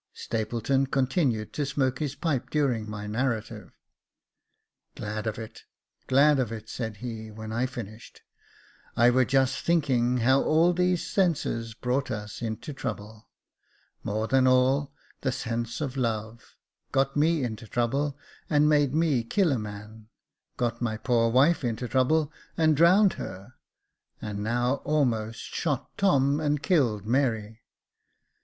[0.15, 3.71] Stapleton continued to smoke his pipe during my narrative."
[4.95, 5.61] Glad of it,
[6.07, 8.23] glad of it," said he, when I finished."
[8.97, 13.29] I were just thinking how all these senses brought us into trouble,
[14.03, 14.91] more than all,
[15.21, 16.55] that sense of love:
[16.91, 18.17] got me into trouble,
[18.49, 20.07] and made me kill a man,—
[20.57, 23.53] got my poor wife into trouble, and drowned her,—
[24.19, 27.61] and now almost shot Tom, and killed Mary.